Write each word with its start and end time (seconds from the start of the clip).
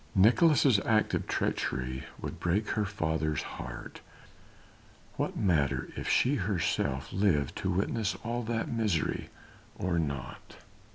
Nicolaes' 0.15 0.79
act 0.83 1.13
of 1.13 1.27
treachery 1.27 2.05
would 2.19 2.39
break 2.39 2.69
her 2.69 2.85
father's 2.85 3.43
heart; 3.43 4.01
what 5.15 5.37
matter 5.37 5.89
if 5.95 6.09
she 6.09 6.37
herself 6.37 7.13
lived 7.13 7.55
to 7.57 7.69
witness 7.69 8.15
all 8.23 8.41
that 8.41 8.67
misery 8.67 9.29
or 9.77 9.99
not. 9.99 10.55